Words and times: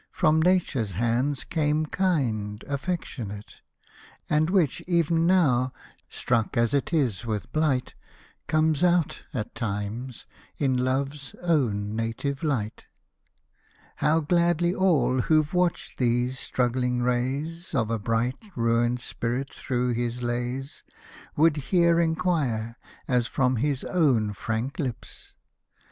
From 0.09 0.41
Nature's 0.41 0.93
hands 0.93 1.43
came 1.43 1.85
kind, 1.85 2.63
affectionate; 2.67 3.57
And 4.31 4.49
which, 4.49 4.81
ev'n 4.87 5.27
now, 5.27 5.73
struck 6.09 6.57
as 6.57 6.73
it 6.73 6.91
is 6.91 7.21
wdth 7.21 7.51
blight, 7.51 7.93
Comes 8.47 8.83
out, 8.83 9.21
at 9.31 9.53
times, 9.53 10.25
in 10.57 10.75
love's 10.75 11.35
own 11.43 11.95
native 11.95 12.39
Hght;— 12.39 12.85
How 14.03 14.21
gladly 14.21 14.73
all, 14.73 15.21
who've 15.21 15.53
watched 15.53 15.99
these 15.99 16.39
struggling 16.39 17.03
rays 17.03 17.75
Of 17.75 17.91
a 17.91 17.99
bright, 17.99 18.41
ruined 18.55 19.01
spirit 19.01 19.51
through 19.53 19.91
his 19.93 20.23
lays. 20.23 20.83
Would 21.35 21.57
here 21.69 21.99
inquire, 21.99 22.75
as 23.07 23.27
from 23.27 23.57
his 23.57 23.83
own 23.83 24.33
frank 24.33 24.79
lips. 24.79 25.35